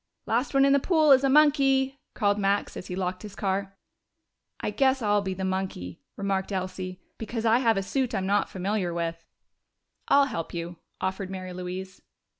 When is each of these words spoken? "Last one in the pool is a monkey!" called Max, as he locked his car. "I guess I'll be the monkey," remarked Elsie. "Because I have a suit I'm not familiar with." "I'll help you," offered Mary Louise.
"Last 0.25 0.55
one 0.55 0.65
in 0.65 0.73
the 0.73 0.79
pool 0.79 1.11
is 1.11 1.23
a 1.23 1.29
monkey!" 1.29 1.99
called 2.15 2.39
Max, 2.39 2.75
as 2.75 2.87
he 2.87 2.95
locked 2.95 3.21
his 3.21 3.35
car. 3.35 3.77
"I 4.59 4.71
guess 4.71 4.99
I'll 5.03 5.21
be 5.21 5.35
the 5.35 5.45
monkey," 5.45 6.01
remarked 6.17 6.51
Elsie. 6.51 6.99
"Because 7.19 7.45
I 7.45 7.59
have 7.59 7.77
a 7.77 7.83
suit 7.83 8.15
I'm 8.15 8.25
not 8.25 8.49
familiar 8.49 8.95
with." 8.95 9.23
"I'll 10.07 10.25
help 10.25 10.55
you," 10.55 10.77
offered 10.99 11.29
Mary 11.29 11.53
Louise. 11.53 12.01